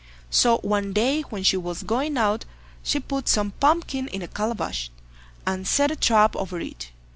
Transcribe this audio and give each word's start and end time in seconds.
So 0.31 0.57
one 0.63 0.93
day 0.93 1.21
when 1.21 1.43
she 1.43 1.57
was 1.57 1.83
going 1.83 2.17
out, 2.17 2.43
she 2.81 2.99
put 2.99 3.27
some 3.29 3.51
pumpkin 3.59 4.07
in 4.07 4.23
a 4.23 4.27
calabash, 4.27 4.89
and 5.45 5.67
set 5.67 5.91
a 5.91 5.95
trap 5.95 6.35
over 6.35 6.59
it. 6.59 6.89